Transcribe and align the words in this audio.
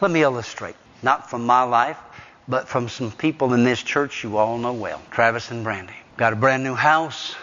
Let 0.00 0.10
me 0.10 0.22
illustrate. 0.22 0.76
Not 1.02 1.28
from 1.28 1.44
my 1.44 1.62
life, 1.62 1.98
but 2.48 2.68
from 2.68 2.88
some 2.88 3.12
people 3.12 3.52
in 3.52 3.64
this 3.64 3.82
church 3.82 4.24
you 4.24 4.38
all 4.38 4.56
know 4.56 4.72
well. 4.72 5.02
Travis 5.10 5.50
and 5.50 5.62
Brandy. 5.62 5.92
Got 6.16 6.32
a 6.32 6.36
brand 6.36 6.64
new 6.64 6.74
house, 6.74 7.34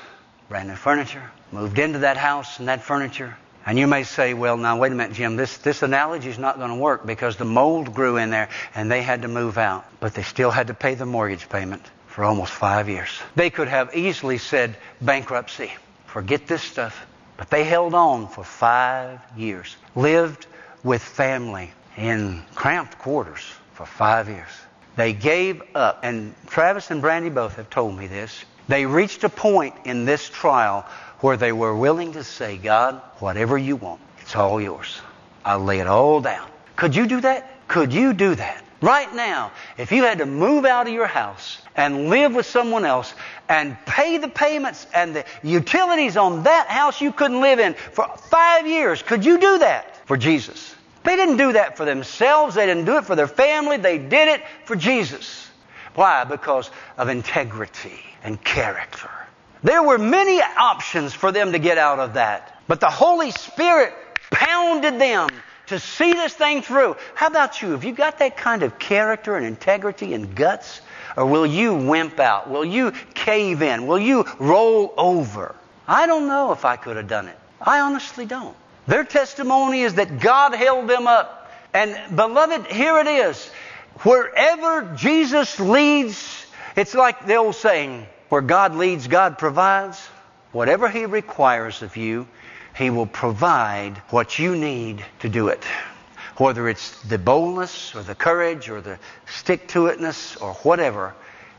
brand 0.49 0.69
new 0.69 0.75
furniture. 0.75 1.21
Moved 1.51 1.77
into 1.77 1.99
that 1.99 2.17
house 2.17 2.57
and 2.57 2.67
that 2.67 2.81
furniture. 2.81 3.37
And 3.65 3.77
you 3.77 3.85
may 3.85 4.03
say, 4.03 4.33
well, 4.33 4.57
now 4.57 4.77
wait 4.77 4.91
a 4.91 4.95
minute, 4.95 5.13
Jim, 5.13 5.35
this, 5.35 5.57
this 5.59 5.83
analogy 5.83 6.29
is 6.29 6.39
not 6.39 6.57
going 6.57 6.69
to 6.69 6.75
work 6.75 7.05
because 7.05 7.35
the 7.35 7.45
mold 7.45 7.93
grew 7.93 8.17
in 8.17 8.31
there 8.31 8.49
and 8.73 8.89
they 8.89 9.03
had 9.03 9.21
to 9.21 9.27
move 9.27 9.57
out. 9.59 9.85
But 9.99 10.15
they 10.15 10.23
still 10.23 10.49
had 10.49 10.67
to 10.67 10.73
pay 10.73 10.95
the 10.95 11.05
mortgage 11.05 11.49
payment 11.49 11.83
for 12.07 12.23
almost 12.23 12.51
five 12.51 12.89
years. 12.89 13.09
They 13.35 13.51
could 13.51 13.67
have 13.67 13.95
easily 13.95 14.39
said 14.39 14.77
bankruptcy. 14.99 15.71
Forget 16.07 16.47
this 16.47 16.63
stuff. 16.63 17.05
But 17.35 17.51
they 17.51 17.65
held 17.65 17.93
on 17.93 18.29
for 18.29 18.43
five 18.43 19.19
years. 19.37 19.75
Lived 19.95 20.47
with 20.83 21.03
family 21.03 21.71
in 21.97 22.43
cramped 22.55 22.97
quarters 22.99 23.41
for 23.73 23.85
five 23.85 24.29
years. 24.29 24.49
They 24.95 25.13
gave 25.13 25.61
up. 25.75 25.99
And 26.03 26.33
Travis 26.47 26.91
and 26.91 27.01
Brandy 27.01 27.29
both 27.29 27.55
have 27.55 27.69
told 27.69 27.97
me 27.97 28.07
this. 28.07 28.45
They 28.67 28.85
reached 28.85 29.23
a 29.23 29.29
point 29.29 29.75
in 29.85 30.05
this 30.05 30.29
trial 30.29 30.85
where 31.19 31.37
they 31.37 31.51
were 31.51 31.75
willing 31.75 32.13
to 32.13 32.23
say, 32.23 32.57
God, 32.57 33.01
whatever 33.19 33.57
you 33.57 33.75
want, 33.75 34.01
it's 34.19 34.35
all 34.35 34.61
yours. 34.61 34.99
I'll 35.43 35.63
lay 35.63 35.79
it 35.79 35.87
all 35.87 36.21
down. 36.21 36.47
Could 36.75 36.95
you 36.95 37.07
do 37.07 37.21
that? 37.21 37.67
Could 37.67 37.93
you 37.93 38.13
do 38.13 38.35
that? 38.35 38.63
Right 38.81 39.11
now, 39.15 39.51
if 39.77 39.91
you 39.91 40.03
had 40.03 40.19
to 40.19 40.27
move 40.27 40.63
out 40.65 40.85
of 40.85 40.93
your 40.93 41.07
house 41.07 41.59
and 41.75 42.09
live 42.09 42.35
with 42.35 42.45
someone 42.45 42.85
else 42.85 43.13
and 43.49 43.75
pay 43.85 44.17
the 44.17 44.27
payments 44.27 44.85
and 44.93 45.15
the 45.15 45.25
utilities 45.41 46.15
on 46.15 46.43
that 46.43 46.67
house 46.67 47.01
you 47.01 47.11
couldn't 47.11 47.41
live 47.41 47.59
in 47.59 47.73
for 47.73 48.07
five 48.29 48.67
years, 48.67 49.01
could 49.01 49.25
you 49.25 49.39
do 49.39 49.59
that 49.59 50.05
for 50.05 50.15
Jesus? 50.15 50.75
They 51.07 51.15
didn't 51.15 51.37
do 51.37 51.53
that 51.53 51.77
for 51.77 51.85
themselves. 51.85 52.55
They 52.55 52.65
didn't 52.65 52.83
do 52.83 52.97
it 52.97 53.05
for 53.05 53.15
their 53.15 53.29
family. 53.29 53.77
They 53.77 53.97
did 53.97 54.27
it 54.27 54.43
for 54.65 54.75
Jesus. 54.75 55.49
Why? 55.95 56.25
Because 56.25 56.69
of 56.97 57.07
integrity 57.07 57.97
and 58.23 58.43
character. 58.43 59.09
There 59.63 59.81
were 59.81 59.97
many 59.97 60.41
options 60.41 61.13
for 61.13 61.31
them 61.31 61.53
to 61.53 61.59
get 61.59 61.77
out 61.77 61.99
of 61.99 62.15
that. 62.15 62.61
But 62.67 62.81
the 62.81 62.89
Holy 62.89 63.31
Spirit 63.31 63.93
pounded 64.31 64.99
them 64.99 65.29
to 65.67 65.79
see 65.79 66.11
this 66.11 66.33
thing 66.33 66.61
through. 66.61 66.97
How 67.15 67.27
about 67.27 67.61
you? 67.61 67.71
Have 67.71 67.85
you 67.85 67.93
got 67.93 68.19
that 68.19 68.35
kind 68.35 68.61
of 68.61 68.77
character 68.77 69.37
and 69.37 69.45
integrity 69.45 70.13
and 70.13 70.35
guts? 70.35 70.81
Or 71.15 71.25
will 71.25 71.45
you 71.45 71.73
wimp 71.73 72.19
out? 72.19 72.49
Will 72.49 72.65
you 72.65 72.91
cave 73.13 73.61
in? 73.61 73.87
Will 73.87 73.97
you 73.97 74.25
roll 74.39 74.93
over? 74.97 75.55
I 75.87 76.05
don't 76.05 76.27
know 76.27 76.51
if 76.51 76.65
I 76.65 76.75
could 76.75 76.97
have 76.97 77.07
done 77.07 77.29
it. 77.29 77.39
I 77.61 77.79
honestly 77.79 78.25
don't. 78.25 78.57
Their 78.87 79.03
testimony 79.03 79.81
is 79.81 79.95
that 79.95 80.19
God 80.19 80.55
held 80.55 80.89
them 80.89 81.07
up. 81.07 81.51
And 81.73 82.15
beloved, 82.15 82.67
here 82.67 82.97
it 82.99 83.07
is. 83.07 83.49
Wherever 84.01 84.95
Jesus 84.95 85.59
leads, 85.59 86.45
it's 86.75 86.95
like 86.95 87.25
the 87.25 87.35
old 87.35 87.55
saying, 87.55 88.07
where 88.29 88.41
God 88.41 88.75
leads, 88.75 89.07
God 89.07 89.37
provides. 89.37 89.99
Whatever 90.51 90.89
He 90.89 91.05
requires 91.05 91.81
of 91.81 91.97
you, 91.97 92.27
He 92.77 92.89
will 92.89 93.05
provide 93.05 93.97
what 94.09 94.39
you 94.39 94.55
need 94.55 95.03
to 95.19 95.29
do 95.29 95.49
it. 95.49 95.63
Whether 96.37 96.69
it's 96.69 97.01
the 97.01 97.17
boldness 97.17 97.95
or 97.95 98.03
the 98.03 98.15
courage 98.15 98.69
or 98.69 98.79
the 98.79 98.99
stick 99.25 99.67
to 99.69 99.87
itness 99.87 100.41
or 100.41 100.53
whatever, 100.53 101.13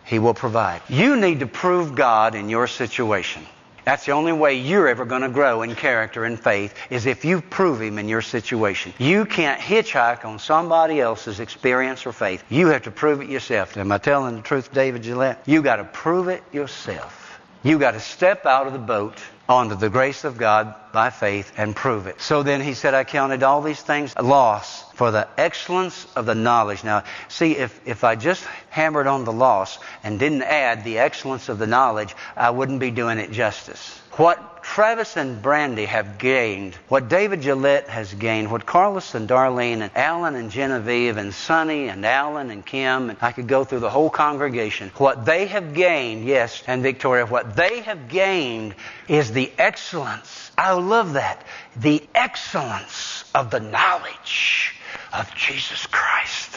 He 0.04 0.18
will 0.18 0.34
provide. 0.34 0.80
You 0.88 1.16
need 1.16 1.40
to 1.40 1.46
prove 1.46 1.94
God 1.94 2.34
in 2.34 2.48
your 2.48 2.66
situation. 2.66 3.44
That's 3.88 4.04
the 4.04 4.12
only 4.12 4.34
way 4.34 4.52
you're 4.52 4.86
ever 4.86 5.06
going 5.06 5.22
to 5.22 5.30
grow 5.30 5.62
in 5.62 5.74
character 5.74 6.26
and 6.26 6.38
faith 6.38 6.74
is 6.90 7.06
if 7.06 7.24
you 7.24 7.40
prove 7.40 7.80
Him 7.80 7.98
in 7.98 8.06
your 8.06 8.20
situation. 8.20 8.92
You 8.98 9.24
can't 9.24 9.58
hitchhike 9.58 10.26
on 10.26 10.38
somebody 10.38 11.00
else's 11.00 11.40
experience 11.40 12.04
or 12.04 12.12
faith. 12.12 12.44
You 12.50 12.66
have 12.66 12.82
to 12.82 12.90
prove 12.90 13.22
it 13.22 13.30
yourself. 13.30 13.78
Am 13.78 13.90
I 13.90 13.96
telling 13.96 14.36
the 14.36 14.42
truth, 14.42 14.74
David 14.74 15.04
Gillette? 15.04 15.42
You 15.46 15.62
got 15.62 15.76
to 15.76 15.84
prove 15.84 16.28
it 16.28 16.42
yourself. 16.52 17.27
You 17.62 17.78
got 17.78 17.92
to 17.92 18.00
step 18.00 18.46
out 18.46 18.66
of 18.66 18.72
the 18.72 18.78
boat 18.78 19.18
onto 19.48 19.74
the 19.74 19.88
grace 19.88 20.24
of 20.24 20.36
God 20.36 20.74
by 20.92 21.10
faith 21.10 21.52
and 21.56 21.74
prove 21.74 22.06
it. 22.06 22.20
So 22.20 22.42
then 22.42 22.60
he 22.60 22.74
said, 22.74 22.94
I 22.94 23.04
counted 23.04 23.42
all 23.42 23.62
these 23.62 23.80
things 23.80 24.14
loss 24.16 24.82
for 24.92 25.10
the 25.10 25.26
excellence 25.36 26.06
of 26.14 26.26
the 26.26 26.34
knowledge. 26.34 26.84
Now, 26.84 27.04
see, 27.28 27.56
if, 27.56 27.80
if 27.86 28.04
I 28.04 28.14
just 28.14 28.44
hammered 28.70 29.06
on 29.06 29.24
the 29.24 29.32
loss 29.32 29.78
and 30.04 30.18
didn't 30.18 30.42
add 30.42 30.84
the 30.84 30.98
excellence 30.98 31.48
of 31.48 31.58
the 31.58 31.66
knowledge, 31.66 32.14
I 32.36 32.50
wouldn't 32.50 32.80
be 32.80 32.90
doing 32.90 33.18
it 33.18 33.32
justice. 33.32 33.98
What 34.12 34.47
Travis 34.74 35.16
and 35.16 35.42
Brandy 35.42 35.86
have 35.86 36.18
gained, 36.18 36.74
what 36.88 37.08
David 37.08 37.40
Gillette 37.40 37.88
has 37.88 38.12
gained, 38.14 38.50
what 38.50 38.66
Carlos 38.66 39.14
and 39.14 39.28
Darlene 39.28 39.80
and 39.80 39.90
Alan 39.96 40.36
and 40.36 40.50
Genevieve 40.50 41.16
and 41.16 41.34
Sonny 41.34 41.88
and 41.88 42.04
Alan 42.04 42.50
and 42.50 42.64
Kim, 42.64 43.08
and 43.10 43.18
I 43.20 43.32
could 43.32 43.48
go 43.48 43.64
through 43.64 43.80
the 43.80 43.90
whole 43.90 44.10
congregation, 44.10 44.92
what 44.98 45.24
they 45.24 45.46
have 45.46 45.74
gained, 45.74 46.26
yes, 46.26 46.62
and 46.66 46.82
Victoria, 46.82 47.26
what 47.26 47.56
they 47.56 47.80
have 47.80 48.08
gained 48.08 48.74
is 49.08 49.32
the 49.32 49.50
excellence. 49.58 50.52
I 50.56 50.72
love 50.72 51.14
that. 51.14 51.44
The 51.76 52.06
excellence 52.14 53.24
of 53.34 53.50
the 53.50 53.60
knowledge 53.60 54.74
of 55.12 55.34
Jesus 55.34 55.86
Christ. 55.86 56.56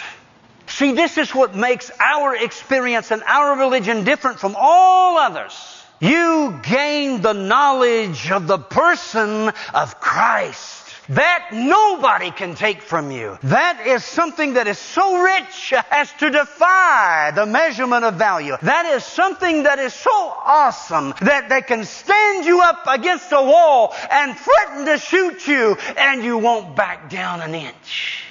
See, 0.67 0.91
this 0.91 1.17
is 1.17 1.33
what 1.33 1.55
makes 1.55 1.89
our 2.00 2.35
experience 2.35 3.09
and 3.09 3.23
our 3.23 3.57
religion 3.57 4.03
different 4.03 4.39
from 4.39 4.55
all 4.59 5.17
others. 5.17 5.81
You 6.01 6.59
gain 6.63 7.22
the 7.22 7.34
knowledge 7.34 8.31
of 8.31 8.47
the 8.47 8.57
person 8.57 9.53
of 9.72 10.00
Christ. 10.00 10.88
That 11.09 11.50
nobody 11.51 12.31
can 12.31 12.56
take 12.56 12.81
from 12.81 13.12
you. 13.12 13.38
That 13.44 13.85
is 13.85 14.03
something 14.03 14.53
that 14.53 14.67
is 14.67 14.79
so 14.79 15.22
rich 15.22 15.73
as 15.91 16.12
to 16.13 16.29
defy 16.29 17.31
the 17.35 17.45
measurement 17.45 18.03
of 18.03 18.16
value. 18.16 18.56
That 18.62 18.85
is 18.88 19.03
something 19.03 19.63
that 19.63 19.78
is 19.78 19.94
so 19.94 20.12
awesome 20.12 21.13
that 21.22 21.50
they 21.50 21.62
can 21.62 21.85
stand 21.85 22.45
you 22.45 22.62
up 22.62 22.85
against 22.88 23.31
a 23.31 23.41
wall 23.44 23.94
and 24.09 24.35
threaten 24.38 24.85
to 24.85 24.97
shoot 24.97 25.47
you 25.47 25.75
and 25.97 26.23
you 26.23 26.38
won't 26.38 26.75
back 26.75 27.09
down 27.09 27.41
an 27.41 27.53
inch. 27.53 28.23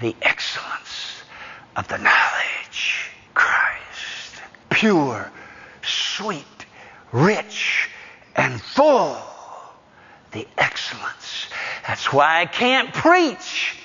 The 0.00 0.14
excellence 0.22 1.22
of 1.74 1.88
the 1.88 1.98
knowledge 1.98 3.10
Christ. 3.34 4.42
Pure, 4.70 5.32
sweet, 5.82 6.44
rich 7.12 7.90
and 8.34 8.60
full. 8.60 9.16
The 10.32 10.46
excellence. 10.58 11.46
That's 11.86 12.12
why 12.12 12.40
I 12.40 12.46
can't 12.46 12.92
preach 12.92 13.76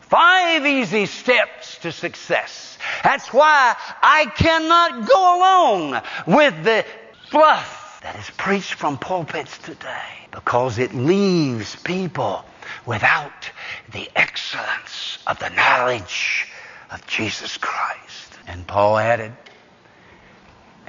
five 0.00 0.66
easy 0.66 1.06
steps 1.06 1.78
to 1.78 1.92
success. 1.92 2.76
That's 3.04 3.32
why 3.32 3.76
I 4.02 4.26
cannot 4.26 5.08
go 5.08 5.38
along 5.38 6.02
with 6.26 6.64
the 6.64 6.84
fluff 7.30 8.00
that 8.02 8.16
is 8.18 8.28
preached 8.30 8.74
from 8.74 8.98
pulpits 8.98 9.56
today 9.58 10.26
because 10.32 10.78
it 10.78 10.92
leaves 10.92 11.76
people 11.76 12.44
without 12.84 13.50
the 13.92 14.10
excellence 14.16 15.18
of 15.26 15.38
the 15.38 15.50
knowledge 15.50 16.48
of 16.90 17.06
Jesus 17.06 17.56
Christ. 17.58 18.38
And 18.46 18.66
Paul 18.66 18.98
added, 18.98 19.32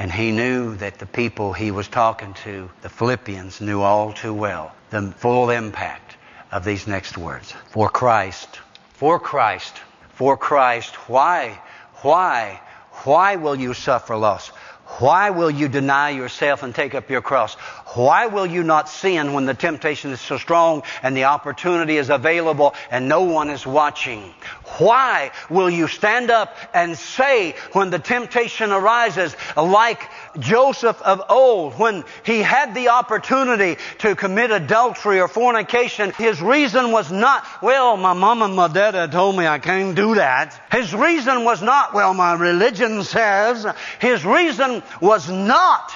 and 0.03 0.12
he 0.12 0.34
knew 0.34 0.75
that 0.75 1.00
the 1.00 1.06
people 1.06 1.53
he 1.53 1.72
was 1.72 1.88
talking 1.88 2.34
to, 2.34 2.69
the 2.81 2.90
Philippians, 2.90 3.62
knew 3.62 3.80
all 3.80 4.12
too 4.12 4.34
well 4.34 4.75
the 4.90 5.14
full 5.14 5.50
impact 5.50 6.18
of 6.52 6.66
these 6.66 6.88
next 6.88 7.18
words. 7.18 7.53
For 7.69 7.90
Christ, 7.90 8.59
for 8.96 9.18
Christ, 9.18 9.74
for 10.09 10.36
Christ, 10.36 10.94
why, 11.08 11.58
why, 12.02 12.59
why 13.05 13.38
will 13.38 13.55
you 13.55 13.73
suffer 13.73 14.17
loss? 14.17 14.52
Why 14.99 15.31
will 15.31 15.49
you 15.49 15.67
deny 15.67 16.11
yourself 16.11 16.61
and 16.61 16.73
take 16.73 16.93
up 16.93 17.09
your 17.09 17.22
cross? 17.22 17.55
Why 17.95 18.28
will 18.28 18.45
you 18.45 18.63
not 18.63 18.90
sin 18.90 19.34
when 19.34 19.45
the 19.45 19.53
temptation 19.53 20.11
is 20.11 20.22
so 20.22 20.37
strong 20.37 20.84
and 21.01 21.17
the 21.17 21.25
opportunity 21.25 21.97
is 21.97 22.09
available 22.09 22.75
and 22.91 23.09
no 23.09 23.23
one 23.23 23.49
is 23.49 23.66
watching? 23.66 24.34
Why 24.78 25.31
will 25.49 25.69
you 25.69 25.87
stand 25.87 26.29
up 26.29 26.55
and 26.73 26.97
say 26.97 27.55
when 27.73 27.90
the 27.90 27.99
temptation 27.99 28.72
arises, 28.72 29.35
like 29.57 30.09
Joseph 30.37 31.01
of 31.01 31.23
old, 31.29 31.73
when 31.79 32.03
he 32.23 32.40
had 32.40 32.75
the 32.75 32.90
opportunity 32.90 33.79
to 33.99 34.16
commit 34.16 34.51
adultery 34.51 35.19
or 35.19 35.28
fornication, 35.28 36.11
his 36.11 36.41
reason 36.41 36.91
was 36.91 37.11
not, 37.11 37.45
well, 37.63 37.97
my 37.97 38.13
mom 38.13 38.43
and 38.43 38.55
my 38.55 38.67
dad 38.67 39.11
told 39.11 39.37
me 39.37 39.47
I 39.47 39.59
can't 39.59 39.95
do 39.95 40.16
that. 40.16 40.59
His 40.72 40.93
reason 40.93 41.45
was 41.45 41.63
not, 41.63 41.93
well, 41.93 42.13
my 42.13 42.34
religion 42.34 43.03
says. 43.03 43.66
His 43.99 44.23
reason 44.23 44.83
was 45.02 45.30
not 45.30 45.91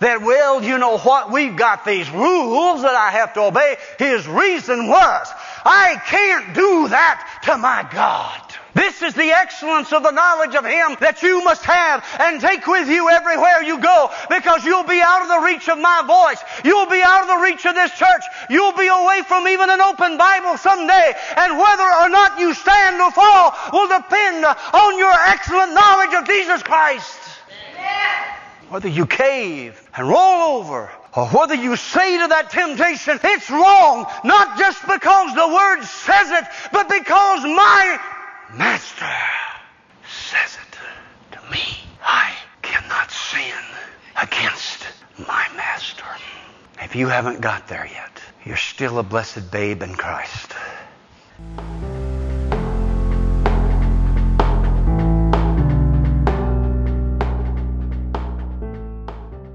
that, 0.00 0.22
well, 0.22 0.62
you 0.62 0.78
know 0.78 0.98
what, 0.98 1.32
we've 1.32 1.56
got 1.56 1.84
these 1.84 2.08
rules 2.10 2.82
that 2.82 2.94
I 2.94 3.10
have 3.10 3.34
to 3.34 3.42
obey. 3.42 3.76
His 3.98 4.26
reason 4.28 4.86
was, 4.86 5.26
I 5.64 6.00
can't 6.06 6.54
do 6.54 6.88
that 6.88 7.40
to 7.44 7.58
my 7.58 7.88
God. 7.92 8.40
This 8.74 9.02
is 9.02 9.14
the 9.14 9.32
excellence 9.34 9.92
of 9.92 10.04
the 10.04 10.12
knowledge 10.12 10.54
of 10.54 10.64
Him 10.64 10.94
that 11.00 11.18
you 11.22 11.42
must 11.42 11.64
have 11.64 12.04
and 12.20 12.40
take 12.40 12.64
with 12.66 12.88
you 12.88 13.10
everywhere 13.10 13.62
you 13.62 13.80
go 13.80 14.10
because 14.30 14.64
you'll 14.64 14.86
be 14.86 15.02
out 15.02 15.22
of 15.22 15.28
the 15.28 15.42
reach 15.42 15.68
of 15.68 15.82
my 15.82 16.06
voice. 16.06 16.38
You'll 16.62 16.86
be 16.86 17.02
out 17.02 17.22
of 17.22 17.28
the 17.28 17.42
reach 17.42 17.66
of 17.66 17.74
this 17.74 17.90
church. 17.98 18.22
You'll 18.48 18.78
be 18.78 18.86
away 18.86 19.22
from 19.26 19.48
even 19.48 19.68
an 19.68 19.80
open 19.80 20.16
Bible 20.16 20.56
someday. 20.58 21.10
And 21.36 21.58
whether 21.58 21.90
or 21.90 22.08
not 22.08 22.38
you 22.38 22.54
stand 22.54 23.02
or 23.02 23.10
fall 23.10 23.50
will 23.72 23.88
depend 23.88 24.44
on 24.46 24.98
your 24.98 25.14
excellent 25.26 25.74
knowledge 25.74 26.14
of 26.14 26.26
Jesus 26.28 26.62
Christ. 26.62 27.27
Whether 28.68 28.88
you 28.88 29.06
cave 29.06 29.80
and 29.94 30.08
roll 30.08 30.58
over 30.58 30.90
or 31.14 31.26
whether 31.28 31.54
you 31.54 31.74
say 31.76 32.18
to 32.18 32.28
that 32.28 32.50
temptation, 32.50 33.18
it's 33.24 33.50
wrong, 33.50 34.06
not 34.24 34.58
just 34.58 34.82
because 34.82 35.34
the 35.34 35.48
Word 35.48 35.82
says 35.84 36.30
it, 36.30 36.44
but 36.72 36.88
because 36.88 37.44
my 37.44 37.98
Master 38.54 39.06
says 40.06 40.58
it 40.60 41.36
to 41.36 41.50
me. 41.50 41.62
I 42.04 42.34
cannot 42.60 43.10
sin 43.10 43.54
against 44.20 44.86
my 45.18 45.46
Master. 45.56 46.04
If 46.80 46.94
you 46.94 47.08
haven't 47.08 47.40
got 47.40 47.68
there 47.68 47.86
yet, 47.90 48.20
you're 48.44 48.56
still 48.56 48.98
a 48.98 49.02
blessed 49.02 49.50
babe 49.50 49.82
in 49.82 49.94
Christ. 49.94 50.52